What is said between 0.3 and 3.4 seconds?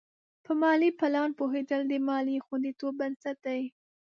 په مالي پلان پوهېدل د مالي خوندیتوب بنسټ